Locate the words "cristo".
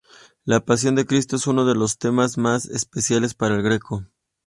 1.05-1.35